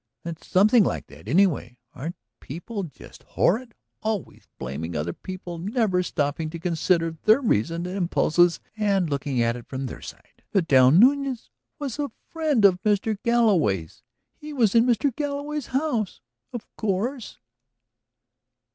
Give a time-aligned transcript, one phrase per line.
[0.25, 1.77] It's something like that, anyway.
[1.93, 7.95] Aren't people just horrid, always blaming other people, never stopping to consider their reasons and
[7.97, 10.41] impulses and looking at it from their side?
[10.53, 13.15] Vidal Nuñez was a friend of Mr.
[13.21, 14.01] Galloway's;
[14.33, 15.15] he was in Mr.
[15.15, 16.19] Galloway's house.
[16.51, 17.37] Of course